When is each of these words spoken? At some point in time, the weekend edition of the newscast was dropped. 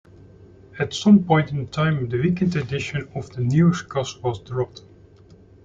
At 0.79 0.95
some 0.95 1.25
point 1.25 1.51
in 1.51 1.67
time, 1.67 2.09
the 2.09 2.17
weekend 2.19 2.55
edition 2.55 3.07
of 3.13 3.29
the 3.33 3.41
newscast 3.43 4.23
was 4.23 4.39
dropped. 4.39 4.81